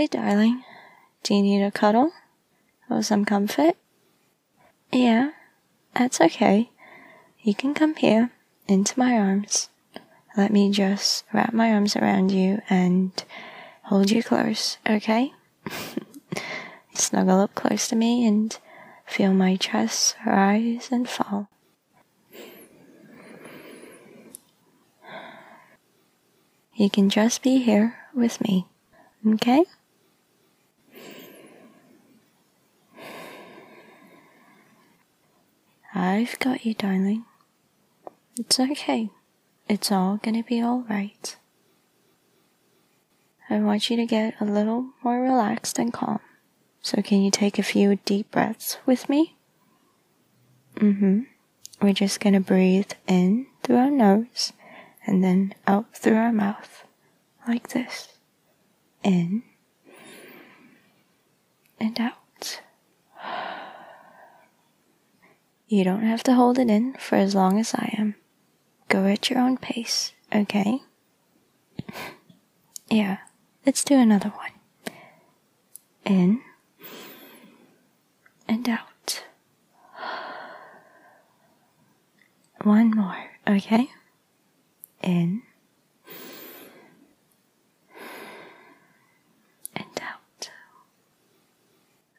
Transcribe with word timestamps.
Hey, 0.00 0.06
darling. 0.06 0.64
Do 1.22 1.34
you 1.34 1.42
need 1.42 1.62
a 1.62 1.70
cuddle? 1.70 2.10
Or 2.88 3.02
some 3.02 3.26
comfort? 3.26 3.76
Yeah, 4.90 5.32
that's 5.94 6.22
okay. 6.22 6.70
You 7.42 7.54
can 7.54 7.74
come 7.74 7.94
here, 7.94 8.30
into 8.66 8.98
my 8.98 9.18
arms. 9.18 9.68
Let 10.38 10.52
me 10.52 10.70
just 10.70 11.24
wrap 11.34 11.52
my 11.52 11.70
arms 11.72 11.96
around 11.96 12.32
you 12.32 12.62
and 12.70 13.12
hold 13.82 14.10
you 14.10 14.22
close, 14.22 14.78
okay? 14.88 15.34
Snuggle 16.94 17.40
up 17.40 17.54
close 17.54 17.86
to 17.88 17.94
me 17.94 18.26
and 18.26 18.58
feel 19.04 19.34
my 19.34 19.56
chest 19.56 20.16
rise 20.24 20.88
and 20.90 21.06
fall. 21.06 21.50
You 26.74 26.88
can 26.88 27.10
just 27.10 27.42
be 27.42 27.58
here 27.58 27.98
with 28.14 28.40
me, 28.40 28.66
okay? 29.34 29.66
I've 36.02 36.38
got 36.38 36.64
you, 36.64 36.72
darling. 36.72 37.26
It's 38.38 38.58
okay. 38.58 39.10
It's 39.68 39.92
all 39.92 40.16
gonna 40.16 40.42
be 40.42 40.62
alright. 40.62 41.36
I 43.50 43.60
want 43.60 43.90
you 43.90 43.98
to 43.98 44.06
get 44.06 44.40
a 44.40 44.46
little 44.46 44.94
more 45.04 45.20
relaxed 45.20 45.78
and 45.78 45.92
calm. 45.92 46.20
So, 46.80 47.02
can 47.02 47.20
you 47.20 47.30
take 47.30 47.58
a 47.58 47.62
few 47.62 47.96
deep 47.96 48.30
breaths 48.30 48.78
with 48.86 49.10
me? 49.10 49.36
Mm 50.76 50.98
hmm. 50.98 51.20
We're 51.82 51.92
just 51.92 52.18
gonna 52.18 52.40
breathe 52.40 52.92
in 53.06 53.48
through 53.62 53.76
our 53.76 53.90
nose 53.90 54.54
and 55.06 55.22
then 55.22 55.54
out 55.66 55.94
through 55.94 56.16
our 56.16 56.32
mouth, 56.32 56.86
like 57.46 57.68
this. 57.68 58.08
In 59.02 59.42
and 61.78 62.00
out. 62.00 62.19
You 65.70 65.84
don't 65.84 66.02
have 66.02 66.24
to 66.24 66.34
hold 66.34 66.58
it 66.58 66.68
in 66.68 66.94
for 66.94 67.14
as 67.14 67.32
long 67.36 67.60
as 67.60 67.74
I 67.76 67.94
am. 67.96 68.16
Go 68.88 69.04
at 69.04 69.30
your 69.30 69.38
own 69.38 69.56
pace, 69.56 70.12
okay? 70.34 70.80
Yeah, 72.92 73.18
let's 73.64 73.84
do 73.84 73.94
another 73.96 74.30
one. 74.30 74.50
In 76.04 76.42
and 78.48 78.68
out. 78.68 79.22
One 82.64 82.90
more, 82.90 83.30
okay? 83.46 83.90
In 85.04 85.42
and 89.76 90.00
out. 90.02 90.50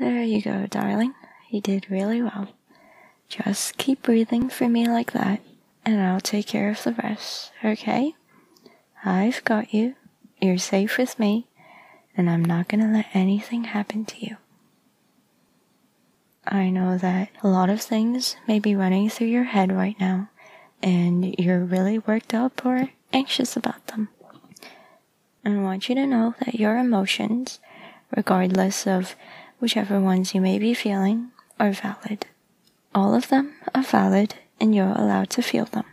There 0.00 0.24
you 0.24 0.42
go, 0.42 0.66
darling. 0.66 1.14
You 1.48 1.60
did 1.60 1.88
really 1.88 2.22
well. 2.22 2.48
Just 3.28 3.76
keep 3.76 4.02
breathing 4.02 4.48
for 4.48 4.68
me 4.68 4.88
like 4.88 5.12
that, 5.12 5.40
and 5.84 6.00
I'll 6.00 6.20
take 6.20 6.46
care 6.46 6.70
of 6.70 6.82
the 6.84 6.92
rest, 6.92 7.52
okay? 7.64 8.14
I've 9.04 9.42
got 9.44 9.74
you. 9.74 9.94
You're 10.40 10.58
safe 10.58 10.98
with 10.98 11.18
me, 11.18 11.46
and 12.16 12.30
I'm 12.30 12.44
not 12.44 12.68
gonna 12.68 12.92
let 12.92 13.06
anything 13.14 13.64
happen 13.64 14.04
to 14.06 14.24
you. 14.24 14.36
I 16.46 16.70
know 16.70 16.96
that 16.98 17.30
a 17.42 17.48
lot 17.48 17.70
of 17.70 17.80
things 17.80 18.36
may 18.46 18.60
be 18.60 18.76
running 18.76 19.10
through 19.10 19.26
your 19.26 19.44
head 19.44 19.72
right 19.72 19.98
now, 19.98 20.30
and 20.82 21.34
you're 21.38 21.64
really 21.64 21.98
worked 21.98 22.32
up 22.32 22.64
or 22.64 22.90
anxious 23.12 23.56
about 23.56 23.88
them. 23.88 24.08
I 25.44 25.56
want 25.56 25.88
you 25.88 25.94
to 25.96 26.06
know 26.06 26.34
that 26.44 26.54
your 26.54 26.76
emotions, 26.76 27.58
regardless 28.16 28.86
of 28.86 29.16
whichever 29.58 30.00
ones 30.00 30.34
you 30.34 30.40
may 30.40 30.58
be 30.58 30.74
feeling, 30.74 31.30
are 31.58 31.72
valid. 31.72 32.26
All 32.96 33.14
of 33.14 33.28
them 33.28 33.52
are 33.74 33.82
valid, 33.82 34.36
and 34.58 34.74
you're 34.74 34.86
allowed 34.86 35.28
to 35.30 35.42
feel 35.42 35.66
them. 35.66 35.84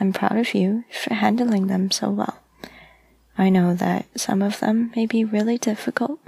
I'm 0.00 0.12
proud 0.12 0.36
of 0.36 0.52
you 0.52 0.82
for 0.90 1.14
handling 1.14 1.68
them 1.68 1.92
so 1.92 2.10
well. 2.10 2.40
I 3.38 3.50
know 3.50 3.72
that 3.74 4.06
some 4.18 4.42
of 4.42 4.58
them 4.58 4.90
may 4.96 5.06
be 5.06 5.24
really 5.24 5.58
difficult, 5.58 6.18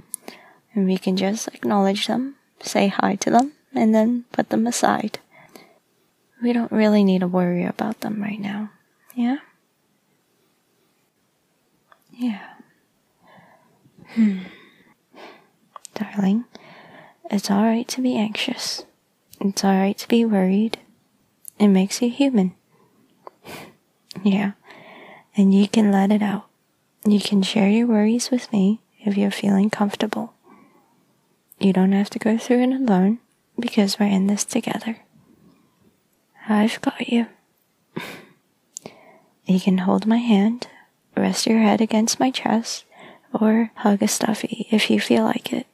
and 0.72 0.86
we 0.86 0.96
can 0.96 1.16
just 1.16 1.48
acknowledge 1.48 2.06
them, 2.06 2.36
say 2.62 2.86
hi 2.86 3.16
to 3.16 3.30
them, 3.32 3.50
and 3.74 3.92
then 3.92 4.26
put 4.30 4.50
them 4.50 4.64
aside. 4.68 5.18
We 6.40 6.52
don't 6.52 6.70
really 6.70 7.02
need 7.02 7.18
to 7.22 7.26
worry 7.26 7.64
about 7.64 8.00
them 8.02 8.22
right 8.22 8.38
now, 8.38 8.70
yeah? 9.16 9.38
Yeah. 12.12 12.46
Hmm. 14.14 14.38
Darling, 15.94 16.44
it's 17.28 17.50
alright 17.50 17.88
to 17.88 18.00
be 18.00 18.16
anxious. 18.16 18.84
It's 19.40 19.64
alright 19.64 19.96
to 19.98 20.08
be 20.08 20.24
worried. 20.24 20.78
It 21.58 21.68
makes 21.68 22.02
you 22.02 22.10
human. 22.10 22.54
yeah. 24.22 24.52
And 25.34 25.54
you 25.54 25.66
can 25.66 25.90
let 25.90 26.12
it 26.12 26.22
out. 26.22 26.46
You 27.06 27.20
can 27.20 27.42
share 27.42 27.70
your 27.70 27.86
worries 27.86 28.30
with 28.30 28.52
me 28.52 28.82
if 29.00 29.16
you're 29.16 29.30
feeling 29.30 29.70
comfortable. 29.70 30.34
You 31.58 31.72
don't 31.72 31.92
have 31.92 32.10
to 32.10 32.18
go 32.18 32.36
through 32.36 32.62
it 32.64 32.72
alone 32.72 33.18
because 33.58 33.98
we're 33.98 34.06
in 34.06 34.26
this 34.26 34.44
together. 34.44 34.98
I've 36.48 36.80
got 36.80 37.08
you. 37.08 37.26
You 39.46 39.58
can 39.58 39.78
hold 39.78 40.06
my 40.06 40.18
hand, 40.18 40.68
rest 41.16 41.44
your 41.44 41.58
head 41.58 41.80
against 41.80 42.20
my 42.20 42.30
chest, 42.30 42.84
or 43.32 43.72
hug 43.74 44.00
a 44.00 44.06
stuffy 44.06 44.68
if 44.70 44.88
you 44.88 45.00
feel 45.00 45.24
like 45.24 45.52
it, 45.52 45.66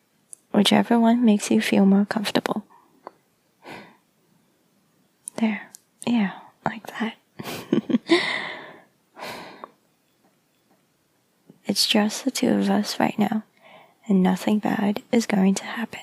whichever 0.51 0.99
one 0.99 1.23
makes 1.23 1.51
you 1.51 1.61
feel 1.61 1.85
more 1.85 2.07
comfortable. 2.07 2.65
There, 5.37 5.71
yeah, 6.07 6.33
like 6.65 6.87
that. 6.99 7.15
it's 11.67 11.87
just 11.87 12.25
the 12.25 12.31
two 12.31 12.49
of 12.49 12.71
us 12.71 12.99
right 12.99 13.19
now, 13.19 13.43
and 14.09 14.23
nothing 14.23 14.59
bad 14.61 15.03
is 15.13 15.27
going 15.27 15.55
to 15.57 15.65
happen. 15.65 16.01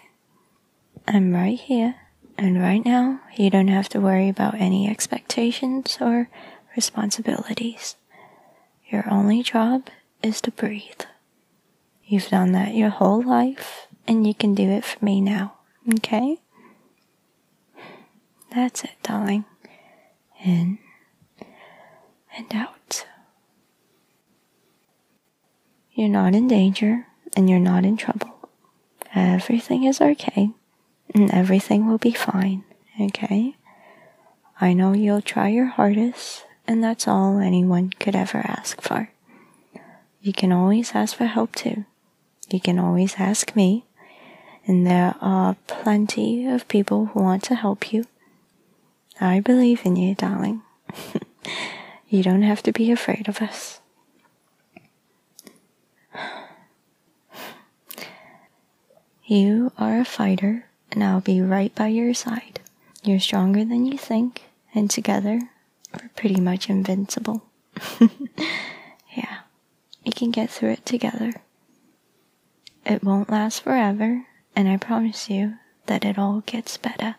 I'm 1.07 1.33
right 1.33 1.59
here, 1.59 1.95
and 2.37 2.61
right 2.61 2.85
now, 2.85 3.21
you 3.35 3.49
don't 3.49 3.69
have 3.69 3.89
to 3.89 3.99
worry 3.99 4.29
about 4.29 4.53
any 4.55 4.87
expectations 4.87 5.97
or 5.99 6.29
responsibilities. 6.75 7.95
Your 8.89 9.09
only 9.11 9.41
job 9.41 9.87
is 10.21 10.41
to 10.41 10.51
breathe. 10.51 11.01
You've 12.05 12.29
done 12.29 12.51
that 12.51 12.75
your 12.75 12.89
whole 12.89 13.23
life, 13.23 13.87
and 14.07 14.27
you 14.27 14.35
can 14.35 14.53
do 14.53 14.69
it 14.69 14.85
for 14.85 15.03
me 15.03 15.21
now, 15.21 15.55
okay? 15.95 16.39
That's 18.55 18.83
it, 18.83 18.91
darling. 19.01 19.45
In 20.43 20.77
and 22.37 22.53
out. 22.53 23.05
You're 25.93 26.09
not 26.09 26.35
in 26.35 26.47
danger, 26.47 27.07
and 27.35 27.49
you're 27.49 27.59
not 27.59 27.85
in 27.85 27.97
trouble. 27.97 28.49
Everything 29.15 29.83
is 29.83 30.01
okay, 30.01 30.51
and 31.13 31.31
everything 31.31 31.87
will 31.87 31.97
be 31.97 32.11
fine, 32.11 32.63
okay? 32.99 33.55
I 34.59 34.73
know 34.73 34.93
you'll 34.93 35.21
try 35.21 35.49
your 35.49 35.67
hardest, 35.67 36.45
and 36.67 36.83
that's 36.83 37.07
all 37.07 37.39
anyone 37.39 37.91
could 37.99 38.15
ever 38.15 38.39
ask 38.39 38.81
for. 38.81 39.09
You 40.21 40.33
can 40.33 40.51
always 40.51 40.93
ask 40.95 41.15
for 41.15 41.25
help 41.25 41.55
too. 41.55 41.85
You 42.49 42.59
can 42.59 42.79
always 42.79 43.15
ask 43.17 43.55
me, 43.55 43.85
and 44.65 44.85
there 44.85 45.15
are 45.21 45.55
plenty 45.67 46.47
of 46.47 46.67
people 46.67 47.07
who 47.07 47.21
want 47.21 47.43
to 47.43 47.55
help 47.55 47.91
you. 47.91 48.05
I 49.19 49.39
believe 49.39 49.85
in 49.85 49.95
you, 49.95 50.15
darling. 50.15 50.61
you 52.09 52.23
don't 52.23 52.41
have 52.41 52.63
to 52.63 52.71
be 52.71 52.91
afraid 52.91 53.27
of 53.27 53.41
us. 53.41 53.79
You 59.25 59.71
are 59.77 60.01
a 60.01 60.05
fighter, 60.05 60.65
and 60.91 61.01
I'll 61.01 61.21
be 61.21 61.39
right 61.41 61.73
by 61.73 61.87
your 61.87 62.13
side. 62.13 62.59
You're 63.03 63.21
stronger 63.21 63.63
than 63.63 63.85
you 63.85 63.97
think, 63.97 64.43
and 64.75 64.89
together, 64.89 65.49
we're 65.93 66.09
pretty 66.15 66.41
much 66.41 66.69
invincible. 66.69 67.41
yeah, 69.15 69.39
we 70.05 70.11
can 70.11 70.29
get 70.29 70.49
through 70.49 70.71
it 70.71 70.85
together. 70.85 71.33
It 72.85 73.03
won't 73.03 73.29
last 73.29 73.61
forever, 73.63 74.25
and 74.57 74.67
I 74.67 74.75
promise 74.77 75.29
you 75.29 75.55
that 75.85 76.03
it 76.03 76.19
all 76.19 76.41
gets 76.45 76.77
better. 76.77 77.15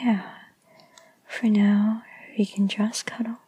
Yeah, 0.00 0.22
for 1.26 1.46
now, 1.46 2.04
we 2.38 2.46
can 2.46 2.68
just 2.68 3.04
cuddle, 3.04 3.38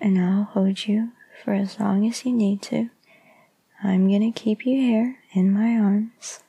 and 0.00 0.18
I'll 0.18 0.44
hold 0.44 0.86
you 0.86 1.12
for 1.42 1.52
as 1.54 1.78
long 1.78 2.06
as 2.06 2.24
you 2.24 2.32
need 2.32 2.62
to. 2.62 2.90
I'm 3.82 4.10
gonna 4.10 4.32
keep 4.32 4.66
you 4.66 4.76
here 4.76 5.18
in 5.32 5.52
my 5.52 5.76
arms, 5.78 6.40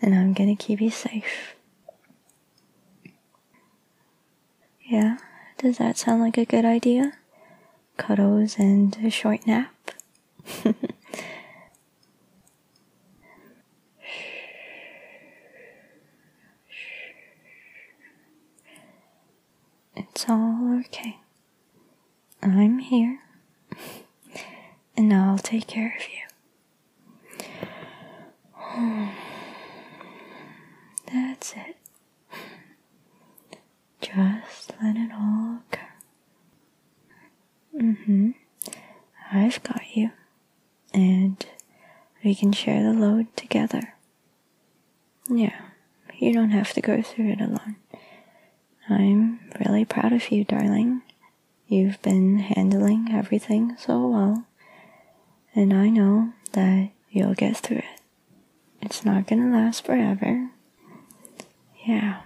and 0.00 0.14
I'm 0.14 0.32
gonna 0.32 0.54
keep 0.54 0.80
you 0.80 0.90
safe. 0.90 1.56
Yeah, 4.80 5.18
does 5.58 5.78
that 5.78 5.96
sound 5.98 6.22
like 6.22 6.38
a 6.38 6.44
good 6.44 6.64
idea? 6.64 7.14
Cuddles 7.96 8.58
and 8.58 8.96
a 9.02 9.10
short 9.10 9.44
nap? 9.46 9.71
It's 20.22 20.30
all 20.30 20.80
okay. 20.86 21.18
I'm 22.40 22.78
here. 22.78 23.18
And 24.96 25.12
I'll 25.12 25.38
take 25.38 25.66
care 25.66 25.96
of 25.98 26.02
you. 26.06 27.48
That's 31.12 31.54
it. 31.54 31.76
Just 34.00 34.72
let 34.80 34.96
it 34.96 35.10
all 35.12 35.60
go. 35.72 35.78
Mm-hmm. 37.74 38.30
I've 39.32 39.60
got 39.64 39.96
you. 39.96 40.10
And 40.94 41.44
we 42.22 42.36
can 42.36 42.52
share 42.52 42.84
the 42.84 42.92
load 42.92 43.34
together. 43.36 43.94
Yeah, 45.28 45.58
you 46.14 46.32
don't 46.32 46.50
have 46.50 46.72
to 46.74 46.80
go 46.80 47.02
through 47.02 47.30
it 47.32 47.40
alone. 47.40 47.76
I'm 48.92 49.40
really 49.64 49.84
proud 49.84 50.12
of 50.12 50.30
you, 50.30 50.44
darling. 50.44 51.02
You've 51.66 52.00
been 52.02 52.38
handling 52.38 53.08
everything 53.10 53.76
so 53.78 54.06
well, 54.08 54.46
and 55.54 55.72
I 55.72 55.88
know 55.88 56.32
that 56.52 56.90
you'll 57.10 57.34
get 57.34 57.56
through 57.56 57.78
it. 57.78 58.00
It's 58.80 59.04
not 59.04 59.26
gonna 59.26 59.50
last 59.50 59.84
forever. 59.86 60.50
Yeah, 61.86 62.20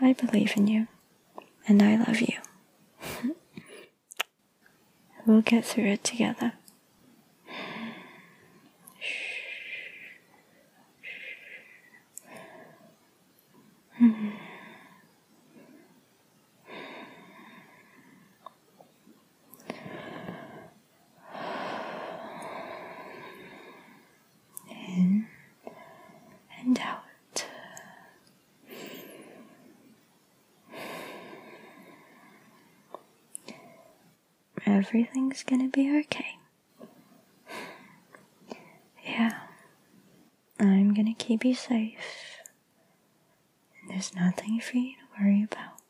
I 0.00 0.12
believe 0.14 0.52
in 0.56 0.66
you, 0.66 0.88
and 1.68 1.82
I 1.82 1.96
love 1.96 2.20
you. 2.20 2.38
we'll 5.26 5.42
get 5.42 5.64
through 5.64 5.84
it 5.86 6.04
together. 6.04 6.52
In 24.70 25.26
and 26.60 26.78
out. 26.78 27.46
Everything's 34.76 35.42
gonna 35.42 35.68
be 35.70 35.98
okay. 36.00 36.36
Yeah, 39.06 39.32
I'm 40.60 40.92
gonna 40.92 41.14
keep 41.16 41.46
you 41.46 41.54
safe. 41.54 41.96
And 43.80 43.90
there's 43.90 44.14
nothing 44.14 44.60
for 44.60 44.76
you 44.76 44.92
to 44.96 45.22
worry 45.24 45.44
about. 45.50 45.80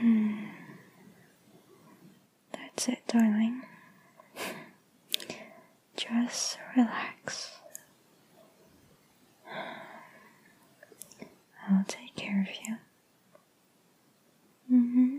Hmm. 0.00 0.44
That's 2.52 2.88
it, 2.88 3.02
darling. 3.08 3.60
Just 5.98 6.56
relax. 6.74 7.52
I'll 11.68 11.84
take 11.88 12.14
care 12.14 12.40
of 12.42 12.48
you. 12.68 12.76
Mm-hmm. 14.72 15.16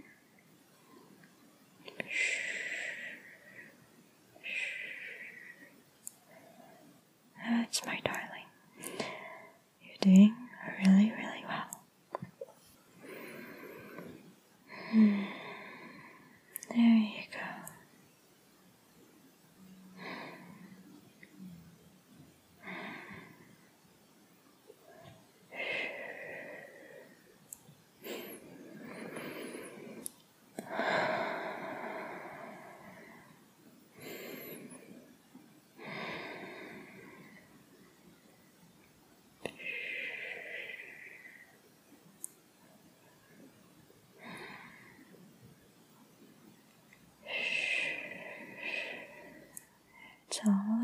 That's 7.50 7.86
my 7.86 8.00
darling. 8.04 8.22
You're 9.82 9.98
doing 10.02 10.36
really, 10.86 11.12
really 11.18 11.46
well. 11.48 11.82
Hmm. 14.98 15.22
There 16.70 16.80
you 16.80 17.24
go. 17.32 17.58
It's 50.40 50.48
all 50.48 50.77